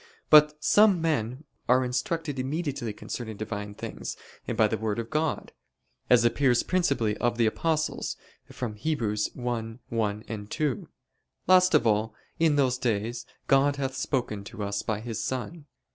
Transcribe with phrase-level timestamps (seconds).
[0.31, 4.17] But some men are instructed immediately concerning Divine things
[4.55, 5.51] by the Word of God;
[6.09, 8.17] as appears principally of the apostles
[8.51, 8.97] from Heb.
[9.01, 10.89] 1:1, 2:
[11.45, 15.67] "Last of all, in these days (God) hath spoken to us by His Son."